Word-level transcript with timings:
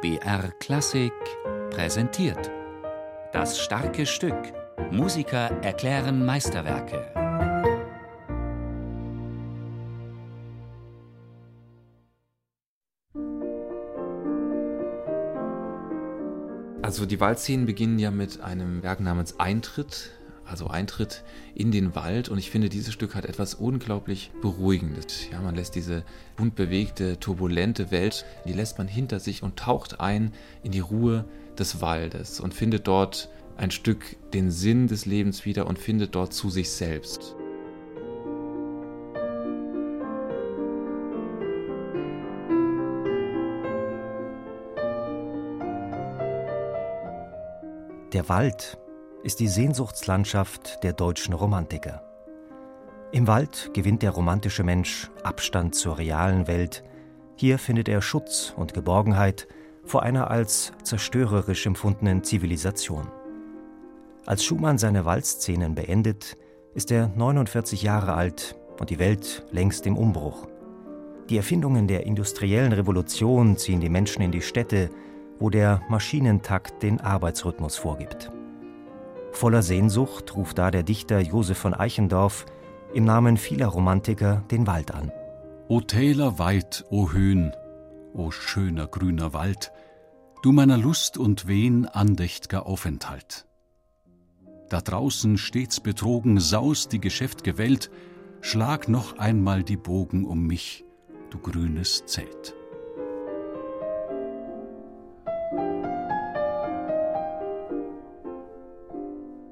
BR 0.00 0.52
Klassik 0.60 1.12
präsentiert. 1.70 2.52
Das 3.32 3.58
starke 3.58 4.06
Stück. 4.06 4.36
Musiker 4.92 5.50
erklären 5.60 6.24
Meisterwerke. 6.24 7.12
Also 16.80 17.04
die 17.04 17.18
Waldszenen 17.18 17.66
beginnen 17.66 17.98
ja 17.98 18.12
mit 18.12 18.40
einem 18.40 18.84
Werk 18.84 19.00
namens 19.00 19.40
Eintritt, 19.40 20.12
also 20.48 20.68
Eintritt 20.68 21.22
in 21.54 21.70
den 21.70 21.94
Wald. 21.94 22.28
Und 22.28 22.38
ich 22.38 22.50
finde, 22.50 22.68
dieses 22.68 22.92
Stück 22.92 23.14
hat 23.14 23.24
etwas 23.24 23.54
unglaublich 23.54 24.30
Beruhigendes. 24.40 25.30
Ja, 25.30 25.40
man 25.40 25.54
lässt 25.54 25.74
diese 25.74 26.04
bunt 26.36 26.54
bewegte, 26.54 27.20
turbulente 27.20 27.90
Welt, 27.90 28.24
die 28.46 28.52
lässt 28.52 28.78
man 28.78 28.88
hinter 28.88 29.20
sich 29.20 29.42
und 29.42 29.56
taucht 29.56 30.00
ein 30.00 30.32
in 30.62 30.72
die 30.72 30.80
Ruhe 30.80 31.24
des 31.58 31.80
Waldes 31.80 32.40
und 32.40 32.54
findet 32.54 32.86
dort 32.86 33.28
ein 33.56 33.70
Stück 33.70 34.16
den 34.32 34.50
Sinn 34.50 34.86
des 34.86 35.04
Lebens 35.04 35.44
wieder 35.44 35.66
und 35.66 35.78
findet 35.78 36.14
dort 36.14 36.32
zu 36.32 36.48
sich 36.48 36.70
selbst. 36.70 37.34
Der 48.12 48.28
Wald 48.28 48.78
ist 49.22 49.40
die 49.40 49.48
Sehnsuchtslandschaft 49.48 50.82
der 50.82 50.92
deutschen 50.92 51.34
Romantiker. 51.34 52.02
Im 53.10 53.26
Wald 53.26 53.70
gewinnt 53.74 54.02
der 54.02 54.10
romantische 54.10 54.64
Mensch 54.64 55.10
Abstand 55.22 55.74
zur 55.74 55.98
realen 55.98 56.46
Welt. 56.46 56.84
Hier 57.36 57.58
findet 57.58 57.88
er 57.88 58.02
Schutz 58.02 58.52
und 58.56 58.74
Geborgenheit 58.74 59.48
vor 59.84 60.02
einer 60.02 60.30
als 60.30 60.72
zerstörerisch 60.82 61.66
empfundenen 61.66 62.22
Zivilisation. 62.22 63.08
Als 64.26 64.44
Schumann 64.44 64.76
seine 64.76 65.06
Waldszenen 65.06 65.74
beendet, 65.74 66.36
ist 66.74 66.90
er 66.90 67.08
49 67.08 67.82
Jahre 67.82 68.12
alt 68.12 68.56
und 68.78 68.90
die 68.90 68.98
Welt 68.98 69.46
längst 69.50 69.86
im 69.86 69.96
Umbruch. 69.96 70.46
Die 71.30 71.38
Erfindungen 71.38 71.88
der 71.88 72.06
industriellen 72.06 72.72
Revolution 72.72 73.56
ziehen 73.56 73.80
die 73.80 73.88
Menschen 73.88 74.22
in 74.22 74.32
die 74.32 74.42
Städte, 74.42 74.90
wo 75.38 75.50
der 75.50 75.82
Maschinentakt 75.88 76.82
den 76.82 77.00
Arbeitsrhythmus 77.00 77.76
vorgibt. 77.76 78.30
Voller 79.38 79.62
Sehnsucht 79.62 80.34
ruft 80.34 80.58
da 80.58 80.72
der 80.72 80.82
Dichter 80.82 81.20
Josef 81.20 81.58
von 81.58 81.72
Eichendorff 81.72 82.44
im 82.92 83.04
Namen 83.04 83.36
vieler 83.36 83.68
Romantiker 83.68 84.42
den 84.50 84.66
Wald 84.66 84.92
an. 84.92 85.12
O 85.68 85.80
Täler 85.80 86.40
weit, 86.40 86.84
o 86.90 87.12
Höhen, 87.12 87.52
o 88.14 88.32
schöner 88.32 88.88
grüner 88.88 89.34
Wald, 89.34 89.70
du 90.42 90.50
meiner 90.50 90.76
Lust 90.76 91.18
und 91.18 91.46
Wehn 91.46 91.86
andächt'ger 91.86 92.66
Aufenthalt. 92.66 93.46
Da 94.70 94.80
draußen 94.80 95.38
stets 95.38 95.78
betrogen 95.78 96.40
saust 96.40 96.90
die 96.90 97.00
geschäft'ge 97.00 97.58
Welt, 97.58 97.92
schlag 98.40 98.88
noch 98.88 99.18
einmal 99.18 99.62
die 99.62 99.76
Bogen 99.76 100.24
um 100.24 100.48
mich, 100.48 100.84
du 101.30 101.38
grünes 101.38 102.06
Zelt. 102.06 102.57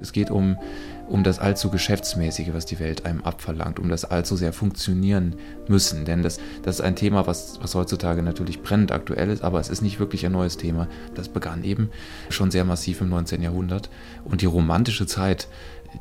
Es 0.07 0.13
geht 0.13 0.31
um, 0.31 0.57
um 1.09 1.25
das 1.25 1.41
allzu 1.41 1.69
Geschäftsmäßige, 1.69 2.53
was 2.53 2.65
die 2.65 2.79
Welt 2.79 3.05
einem 3.05 3.25
abverlangt, 3.25 3.81
um 3.81 3.89
das 3.89 4.05
allzu 4.05 4.37
sehr 4.37 4.53
funktionieren 4.53 5.35
müssen. 5.67 6.05
Denn 6.05 6.23
das, 6.23 6.39
das 6.63 6.77
ist 6.77 6.81
ein 6.81 6.95
Thema, 6.95 7.27
was, 7.27 7.59
was 7.61 7.75
heutzutage 7.75 8.23
natürlich 8.23 8.63
brennend 8.63 8.93
aktuell 8.93 9.31
ist, 9.31 9.43
aber 9.43 9.59
es 9.59 9.69
ist 9.69 9.83
nicht 9.83 9.99
wirklich 9.99 10.25
ein 10.25 10.31
neues 10.31 10.59
Thema. 10.59 10.87
Das 11.17 11.29
begann 11.29 11.65
eben 11.65 11.91
schon 12.31 12.53
sehr 12.53 12.65
massiv 12.65 13.01
im 13.01 13.09
19. 13.09 13.43
Jahrhundert. 13.43 13.91
Und 14.25 14.43
die 14.43 14.47
romantische 14.47 15.09
Zeit, 15.09 15.49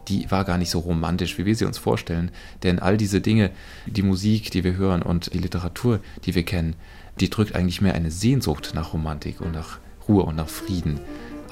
die 0.08 0.30
war 0.30 0.46
gar 0.46 0.60
nicht 0.60 0.70
so 0.70 0.78
romantisch, 0.78 1.40
wie 1.40 1.48
wir 1.48 1.56
sie 1.56 1.66
uns 1.66 1.80
vorstellen. 1.80 2.30
Denn 2.62 2.78
all 2.78 2.98
diese 2.98 3.22
Dinge, 3.22 3.50
die 3.88 4.04
Musik, 4.04 4.52
die 4.52 4.64
wir 4.64 4.76
hören 4.76 5.02
und 5.02 5.34
die 5.34 5.40
Literatur, 5.40 6.00
die 6.26 6.36
wir 6.36 6.44
kennen, 6.44 6.76
die 7.20 7.32
drückt 7.32 7.56
eigentlich 7.56 7.82
mehr 7.82 7.96
eine 7.96 8.12
Sehnsucht 8.12 8.74
nach 8.76 8.94
Romantik 8.94 9.42
und 9.42 9.54
nach 9.54 9.80
Ruhe 10.08 10.22
und 10.22 10.36
nach 10.36 10.50
Frieden 10.50 11.00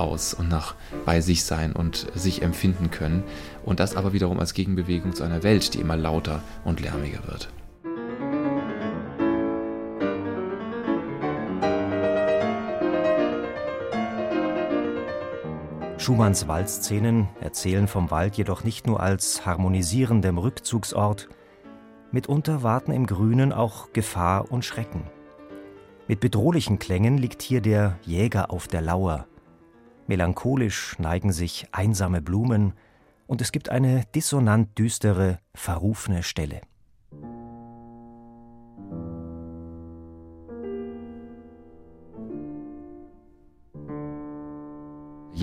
aus 0.04 0.34
und 0.34 0.50
nach 0.50 0.76
bei 1.06 1.22
sich 1.22 1.44
sein 1.46 1.74
und 1.74 2.08
sich 2.14 2.42
empfinden 2.42 2.92
können. 2.92 3.24
Und 3.66 3.80
das 3.80 3.96
aber 3.96 4.14
wiederum 4.14 4.40
als 4.40 4.54
Gegenbewegung 4.54 5.14
zu 5.14 5.24
einer 5.24 5.42
Welt, 5.42 5.74
die 5.74 5.80
immer 5.80 5.98
lauter 5.98 6.44
und 6.66 6.82
lärmiger 6.82 7.26
wird. 7.28 7.50
Schumanns 16.04 16.50
Waldszenen 16.50 17.30
erzählen 17.40 17.88
vom 17.88 18.12
Wald 18.12 18.36
jedoch 18.36 18.66
nicht 18.66 18.88
nur 18.88 19.00
als 19.00 19.46
harmonisierendem 19.46 20.38
Rückzugsort, 20.38 21.30
mitunter 22.12 22.62
warten 22.62 22.92
im 22.92 23.06
Grünen 23.06 23.54
auch 23.54 23.94
Gefahr 23.94 24.52
und 24.52 24.66
Schrecken. 24.66 25.04
Mit 26.10 26.20
bedrohlichen 26.20 26.78
Klängen 26.78 27.18
liegt 27.18 27.42
hier 27.42 27.62
der 27.62 27.98
Jäger 28.02 28.52
auf 28.52 28.68
der 28.68 28.82
Lauer, 28.82 29.28
Melancholisch 30.08 30.98
neigen 31.00 31.32
sich 31.32 31.68
einsame 31.72 32.22
Blumen 32.22 32.74
und 33.28 33.42
es 33.42 33.52
gibt 33.52 33.70
eine 33.70 34.04
dissonant 34.14 34.78
düstere, 34.78 35.40
verrufene 35.54 36.24
Stelle. 36.24 36.62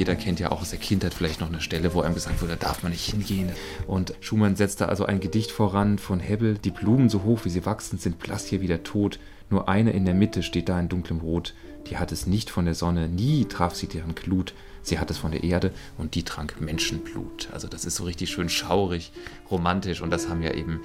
Jeder 0.00 0.16
kennt 0.16 0.40
ja 0.40 0.50
auch 0.50 0.62
aus 0.62 0.70
der 0.70 0.78
Kindheit 0.78 1.12
vielleicht 1.12 1.42
noch 1.42 1.48
eine 1.48 1.60
Stelle, 1.60 1.92
wo 1.92 2.00
einem 2.00 2.14
gesagt 2.14 2.40
wurde, 2.40 2.56
da 2.56 2.68
darf 2.68 2.82
man 2.82 2.90
nicht 2.90 3.04
hingehen. 3.04 3.50
Und 3.86 4.14
Schumann 4.20 4.56
setzte 4.56 4.88
also 4.88 5.04
ein 5.04 5.20
Gedicht 5.20 5.50
voran 5.50 5.98
von 5.98 6.20
Hebbel. 6.20 6.56
Die 6.56 6.70
Blumen, 6.70 7.10
so 7.10 7.22
hoch 7.22 7.44
wie 7.44 7.50
sie 7.50 7.66
wachsen, 7.66 7.98
sind 7.98 8.18
blass 8.18 8.46
hier 8.46 8.62
wie 8.62 8.66
der 8.66 8.82
Tod. 8.82 9.18
Nur 9.50 9.68
eine 9.68 9.90
in 9.90 10.06
der 10.06 10.14
Mitte 10.14 10.42
steht 10.42 10.70
da 10.70 10.80
in 10.80 10.88
dunklem 10.88 11.20
Rot 11.20 11.52
die 11.88 11.98
hat 11.98 12.12
es 12.12 12.26
nicht 12.26 12.50
von 12.50 12.64
der 12.64 12.74
Sonne, 12.74 13.08
nie 13.08 13.44
traf 13.46 13.74
sie 13.74 13.86
deren 13.86 14.14
Glut, 14.14 14.54
sie 14.82 14.98
hat 14.98 15.10
es 15.10 15.18
von 15.18 15.32
der 15.32 15.44
Erde 15.44 15.72
und 15.98 16.14
die 16.14 16.22
trank 16.22 16.60
Menschenblut. 16.60 17.48
Also 17.52 17.68
das 17.68 17.84
ist 17.84 17.96
so 17.96 18.04
richtig 18.04 18.30
schön 18.30 18.48
schaurig, 18.48 19.12
romantisch 19.50 20.00
und 20.00 20.10
das 20.10 20.28
haben 20.28 20.42
ja 20.42 20.52
eben 20.52 20.80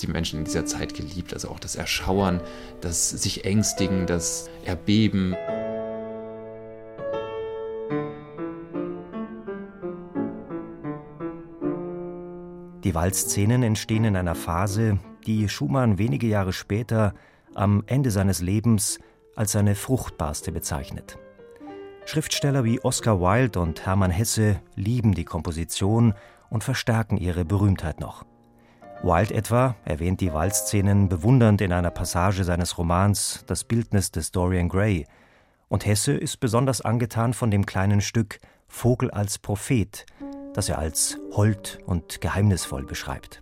die 0.00 0.06
Menschen 0.06 0.40
in 0.40 0.44
dieser 0.44 0.66
Zeit 0.66 0.94
geliebt. 0.94 1.32
Also 1.34 1.48
auch 1.48 1.60
das 1.60 1.76
Erschauern, 1.76 2.40
das 2.80 3.10
sich 3.10 3.44
ängstigen, 3.44 4.06
das 4.06 4.48
Erbeben. 4.64 5.34
Die 12.84 12.96
Waldszenen 12.96 13.62
entstehen 13.62 14.04
in 14.04 14.16
einer 14.16 14.34
Phase, 14.34 14.98
die 15.24 15.48
Schumann 15.48 15.98
wenige 15.98 16.26
Jahre 16.26 16.52
später, 16.52 17.14
am 17.54 17.84
Ende 17.86 18.10
seines 18.10 18.40
Lebens, 18.40 18.98
als 19.36 19.52
seine 19.52 19.76
fruchtbarste 19.76 20.50
bezeichnet. 20.50 21.16
Schriftsteller 22.06 22.64
wie 22.64 22.80
Oscar 22.80 23.20
Wilde 23.20 23.60
und 23.60 23.86
Hermann 23.86 24.10
Hesse 24.10 24.60
lieben 24.74 25.14
die 25.14 25.24
Komposition 25.24 26.14
und 26.50 26.64
verstärken 26.64 27.18
ihre 27.18 27.44
Berühmtheit 27.44 28.00
noch. 28.00 28.24
Wilde 29.04 29.34
etwa 29.34 29.76
erwähnt 29.84 30.20
die 30.20 30.32
Waldszenen 30.32 31.08
bewundernd 31.08 31.60
in 31.60 31.72
einer 31.72 31.90
Passage 31.90 32.42
seines 32.42 32.78
Romans 32.78 33.44
Das 33.46 33.62
Bildnis 33.62 34.10
des 34.10 34.32
Dorian 34.32 34.68
Gray, 34.68 35.06
und 35.68 35.86
Hesse 35.86 36.12
ist 36.12 36.40
besonders 36.40 36.80
angetan 36.80 37.32
von 37.32 37.50
dem 37.50 37.64
kleinen 37.64 38.00
Stück 38.00 38.40
Vogel 38.66 39.10
als 39.10 39.38
Prophet, 39.38 40.04
das 40.54 40.68
er 40.68 40.78
als 40.78 41.18
hold 41.32 41.78
und 41.86 42.20
geheimnisvoll 42.20 42.84
beschreibt. 42.84 43.40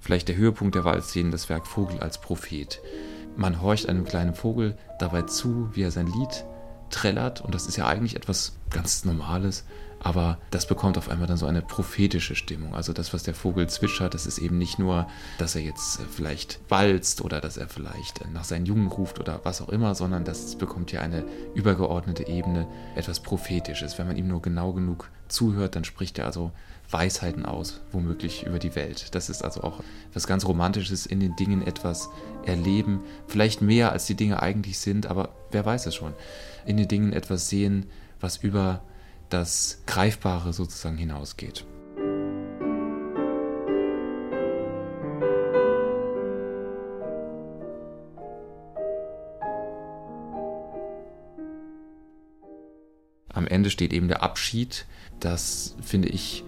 Vielleicht 0.00 0.28
der 0.28 0.36
Höhepunkt 0.36 0.74
der 0.74 0.84
Waldszenen, 0.84 1.30
das 1.32 1.48
Werk 1.48 1.66
Vogel 1.66 1.98
als 2.00 2.20
Prophet. 2.20 2.80
Man 3.36 3.60
horcht 3.60 3.88
einem 3.88 4.04
kleinen 4.04 4.34
Vogel 4.34 4.76
dabei 4.98 5.22
zu, 5.22 5.68
wie 5.74 5.82
er 5.82 5.90
sein 5.90 6.06
Lied 6.06 6.44
trällert 6.90 7.42
und 7.42 7.54
das 7.54 7.66
ist 7.66 7.76
ja 7.76 7.86
eigentlich 7.86 8.16
etwas 8.16 8.56
ganz 8.70 9.04
Normales, 9.04 9.64
aber 10.00 10.38
das 10.50 10.66
bekommt 10.66 10.96
auf 10.96 11.08
einmal 11.08 11.26
dann 11.26 11.36
so 11.36 11.46
eine 11.46 11.62
prophetische 11.62 12.34
Stimmung. 12.34 12.74
Also 12.74 12.92
das, 12.92 13.12
was 13.12 13.22
der 13.22 13.34
Vogel 13.34 13.68
zwitschert, 13.68 14.14
das 14.14 14.26
ist 14.26 14.38
eben 14.38 14.58
nicht 14.58 14.78
nur, 14.78 15.08
dass 15.38 15.54
er 15.54 15.62
jetzt 15.62 16.00
vielleicht 16.10 16.60
walzt 16.68 17.22
oder 17.22 17.40
dass 17.40 17.56
er 17.56 17.68
vielleicht 17.68 18.30
nach 18.32 18.44
seinen 18.44 18.66
Jungen 18.66 18.88
ruft 18.88 19.18
oder 19.18 19.40
was 19.44 19.60
auch 19.60 19.68
immer, 19.68 19.94
sondern 19.94 20.24
das 20.24 20.56
bekommt 20.56 20.92
ja 20.92 21.00
eine 21.00 21.24
übergeordnete 21.54 22.28
Ebene, 22.28 22.66
etwas 22.94 23.20
Prophetisches. 23.20 23.98
Wenn 23.98 24.06
man 24.06 24.16
ihm 24.16 24.28
nur 24.28 24.42
genau 24.42 24.72
genug 24.72 25.10
zuhört, 25.28 25.76
dann 25.76 25.84
spricht 25.84 26.18
er 26.18 26.26
also 26.26 26.52
Weisheiten 26.90 27.44
aus, 27.44 27.80
womöglich 27.92 28.46
über 28.46 28.58
die 28.58 28.74
Welt. 28.74 29.14
Das 29.14 29.28
ist 29.28 29.44
also 29.44 29.62
auch 29.62 29.82
was 30.14 30.26
ganz 30.26 30.46
Romantisches 30.46 31.04
in 31.06 31.20
den 31.20 31.36
Dingen 31.36 31.66
etwas 31.66 32.08
erleben, 32.46 33.00
vielleicht 33.26 33.60
mehr 33.60 33.92
als 33.92 34.06
die 34.06 34.14
Dinge 34.14 34.42
eigentlich 34.42 34.78
sind, 34.78 35.06
aber 35.06 35.30
wer 35.50 35.66
weiß 35.66 35.86
es 35.86 35.94
schon. 35.94 36.14
In 36.64 36.76
den 36.76 36.88
Dingen 36.88 37.12
etwas 37.12 37.48
sehen, 37.48 37.86
was 38.20 38.38
über 38.38 38.80
das 39.28 39.82
Greifbare 39.86 40.52
sozusagen 40.52 40.96
hinausgeht. 40.96 41.64
Am 53.28 53.46
Ende 53.46 53.70
steht 53.70 53.92
eben 53.92 54.08
der 54.08 54.22
Abschied. 54.22 54.86
Das 55.20 55.76
finde 55.80 56.08
ich 56.08 56.44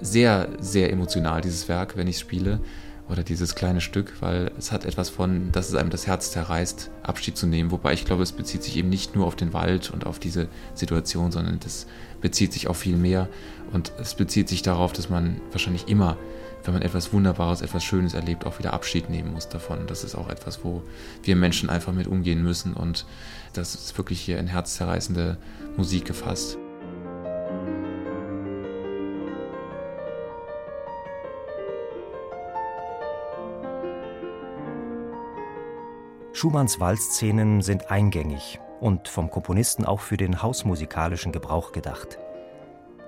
sehr, 0.00 0.48
sehr 0.60 0.90
emotional, 0.90 1.40
dieses 1.40 1.68
Werk, 1.68 1.96
wenn 1.96 2.06
ich 2.06 2.16
es 2.16 2.20
spiele 2.20 2.60
oder 3.08 3.22
dieses 3.22 3.54
kleine 3.54 3.80
Stück, 3.80 4.14
weil 4.20 4.50
es 4.58 4.72
hat 4.72 4.84
etwas 4.84 5.10
von, 5.10 5.50
dass 5.52 5.68
es 5.68 5.74
einem 5.74 5.90
das 5.90 6.06
Herz 6.06 6.30
zerreißt, 6.30 6.90
Abschied 7.02 7.36
zu 7.36 7.46
nehmen. 7.46 7.70
Wobei 7.70 7.92
ich 7.92 8.04
glaube, 8.04 8.22
es 8.22 8.32
bezieht 8.32 8.62
sich 8.62 8.76
eben 8.76 8.88
nicht 8.88 9.16
nur 9.16 9.26
auf 9.26 9.36
den 9.36 9.52
Wald 9.52 9.90
und 9.90 10.06
auf 10.06 10.18
diese 10.18 10.48
Situation, 10.74 11.32
sondern 11.32 11.58
das 11.60 11.86
bezieht 12.20 12.52
sich 12.52 12.68
auf 12.68 12.78
viel 12.78 12.96
mehr. 12.96 13.28
Und 13.72 13.92
es 13.98 14.14
bezieht 14.14 14.48
sich 14.48 14.62
darauf, 14.62 14.92
dass 14.92 15.10
man 15.10 15.40
wahrscheinlich 15.50 15.88
immer, 15.88 16.16
wenn 16.64 16.74
man 16.74 16.82
etwas 16.82 17.12
Wunderbares, 17.12 17.60
etwas 17.60 17.82
Schönes 17.84 18.14
erlebt, 18.14 18.46
auch 18.46 18.58
wieder 18.58 18.72
Abschied 18.72 19.10
nehmen 19.10 19.32
muss 19.32 19.48
davon. 19.48 19.86
Das 19.86 20.04
ist 20.04 20.14
auch 20.14 20.28
etwas, 20.28 20.64
wo 20.64 20.82
wir 21.22 21.36
Menschen 21.36 21.70
einfach 21.70 21.92
mit 21.92 22.06
umgehen 22.06 22.42
müssen. 22.42 22.72
Und 22.72 23.04
das 23.52 23.74
ist 23.74 23.98
wirklich 23.98 24.20
hier 24.20 24.38
in 24.38 24.46
herzzerreißende 24.46 25.38
Musik 25.76 26.04
gefasst. 26.04 26.56
Schumanns 36.42 36.80
Waldszenen 36.80 37.62
sind 37.62 37.92
eingängig 37.92 38.58
und 38.80 39.06
vom 39.06 39.30
Komponisten 39.30 39.84
auch 39.84 40.00
für 40.00 40.16
den 40.16 40.42
hausmusikalischen 40.42 41.30
Gebrauch 41.30 41.70
gedacht. 41.70 42.18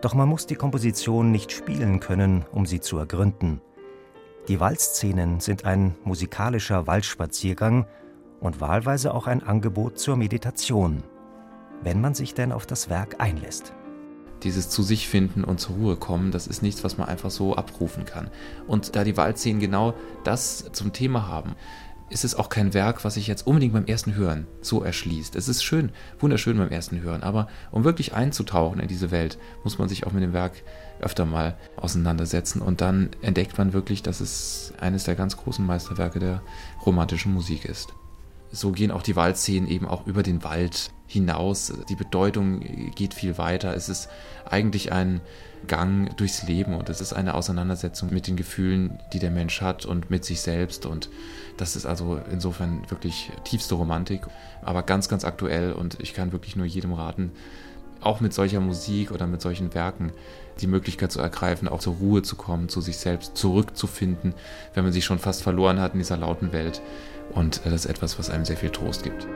Doch 0.02 0.14
man 0.14 0.28
muss 0.28 0.46
die 0.46 0.54
Komposition 0.54 1.32
nicht 1.32 1.50
spielen 1.50 1.98
können, 1.98 2.44
um 2.52 2.64
sie 2.64 2.78
zu 2.78 2.96
ergründen. 2.96 3.60
Die 4.46 4.60
Waldszenen 4.60 5.40
sind 5.40 5.64
ein 5.64 5.96
musikalischer 6.04 6.86
Waldspaziergang 6.86 7.88
und 8.38 8.60
wahlweise 8.60 9.12
auch 9.12 9.26
ein 9.26 9.42
Angebot 9.42 9.98
zur 9.98 10.14
Meditation, 10.14 11.02
wenn 11.82 12.00
man 12.00 12.14
sich 12.14 12.34
denn 12.34 12.52
auf 12.52 12.66
das 12.66 12.88
Werk 12.88 13.16
einlässt 13.18 13.74
dieses 14.44 14.68
zu 14.68 14.82
sich 14.82 15.08
finden 15.08 15.42
und 15.42 15.58
zur 15.58 15.76
Ruhe 15.76 15.96
kommen, 15.96 16.30
das 16.30 16.46
ist 16.46 16.62
nichts, 16.62 16.84
was 16.84 16.98
man 16.98 17.08
einfach 17.08 17.30
so 17.30 17.56
abrufen 17.56 18.04
kann. 18.04 18.30
Und 18.66 18.94
da 18.94 19.02
die 19.02 19.16
Waldszenen 19.16 19.58
genau 19.58 19.94
das 20.22 20.70
zum 20.72 20.92
Thema 20.92 21.26
haben, 21.26 21.54
ist 22.14 22.24
es 22.24 22.36
auch 22.36 22.48
kein 22.48 22.74
Werk, 22.74 23.04
was 23.04 23.14
sich 23.14 23.26
jetzt 23.26 23.44
unbedingt 23.44 23.72
beim 23.72 23.86
ersten 23.86 24.14
Hören 24.14 24.46
so 24.60 24.84
erschließt. 24.84 25.34
Es 25.34 25.48
ist 25.48 25.64
schön, 25.64 25.90
wunderschön 26.20 26.56
beim 26.56 26.68
ersten 26.68 27.02
Hören, 27.02 27.24
aber 27.24 27.48
um 27.72 27.82
wirklich 27.82 28.14
einzutauchen 28.14 28.78
in 28.78 28.86
diese 28.86 29.10
Welt, 29.10 29.36
muss 29.64 29.78
man 29.78 29.88
sich 29.88 30.06
auch 30.06 30.12
mit 30.12 30.22
dem 30.22 30.32
Werk 30.32 30.62
öfter 31.00 31.26
mal 31.26 31.58
auseinandersetzen 31.76 32.62
und 32.62 32.80
dann 32.80 33.10
entdeckt 33.20 33.58
man 33.58 33.72
wirklich, 33.72 34.04
dass 34.04 34.20
es 34.20 34.72
eines 34.80 35.02
der 35.02 35.16
ganz 35.16 35.36
großen 35.36 35.66
Meisterwerke 35.66 36.20
der 36.20 36.40
romantischen 36.86 37.34
Musik 37.34 37.64
ist. 37.64 37.92
So 38.54 38.70
gehen 38.70 38.92
auch 38.92 39.02
die 39.02 39.16
Waldszenen 39.16 39.68
eben 39.68 39.86
auch 39.86 40.06
über 40.06 40.22
den 40.22 40.44
Wald 40.44 40.90
hinaus. 41.06 41.72
Die 41.88 41.96
Bedeutung 41.96 42.60
geht 42.94 43.12
viel 43.12 43.36
weiter. 43.36 43.74
Es 43.74 43.88
ist 43.88 44.08
eigentlich 44.44 44.92
ein 44.92 45.20
Gang 45.66 46.16
durchs 46.16 46.46
Leben 46.46 46.74
und 46.74 46.88
es 46.88 47.00
ist 47.00 47.12
eine 47.14 47.34
Auseinandersetzung 47.34 48.12
mit 48.12 48.28
den 48.28 48.36
Gefühlen, 48.36 49.00
die 49.12 49.18
der 49.18 49.30
Mensch 49.30 49.60
hat 49.60 49.86
und 49.86 50.08
mit 50.08 50.24
sich 50.24 50.40
selbst. 50.40 50.86
Und 50.86 51.08
das 51.56 51.74
ist 51.74 51.84
also 51.84 52.20
insofern 52.30 52.88
wirklich 52.90 53.32
tiefste 53.42 53.74
Romantik, 53.74 54.22
aber 54.62 54.84
ganz, 54.84 55.08
ganz 55.08 55.24
aktuell 55.24 55.72
und 55.72 55.98
ich 56.00 56.14
kann 56.14 56.30
wirklich 56.32 56.54
nur 56.54 56.66
jedem 56.66 56.92
raten, 56.92 57.32
auch 58.04 58.20
mit 58.20 58.32
solcher 58.32 58.60
Musik 58.60 59.10
oder 59.10 59.26
mit 59.26 59.40
solchen 59.40 59.74
Werken 59.74 60.12
die 60.60 60.66
Möglichkeit 60.66 61.10
zu 61.10 61.20
ergreifen, 61.20 61.68
auch 61.68 61.80
zur 61.80 61.94
Ruhe 61.94 62.22
zu 62.22 62.36
kommen, 62.36 62.68
zu 62.68 62.80
sich 62.80 62.98
selbst 62.98 63.36
zurückzufinden, 63.36 64.34
wenn 64.74 64.84
man 64.84 64.92
sich 64.92 65.04
schon 65.04 65.18
fast 65.18 65.42
verloren 65.42 65.80
hat 65.80 65.94
in 65.94 65.98
dieser 65.98 66.16
lauten 66.16 66.52
Welt. 66.52 66.80
Und 67.32 67.62
das 67.64 67.72
ist 67.72 67.86
etwas, 67.86 68.18
was 68.18 68.30
einem 68.30 68.44
sehr 68.44 68.56
viel 68.56 68.70
Trost 68.70 69.02
gibt. 69.02 69.26